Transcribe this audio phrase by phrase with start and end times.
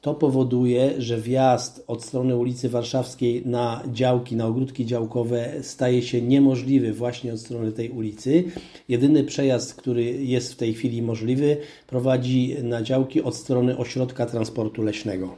[0.00, 6.22] To powoduje, że wjazd od strony ulicy Warszawskiej na działki, na ogródki działkowe staje się
[6.22, 8.44] niemożliwy właśnie od strony tej ulicy.
[8.88, 14.82] Jedyny przejazd, który jest w tej chwili możliwy, prowadzi na działki od strony ośrodka transportu
[14.82, 15.34] leśnego.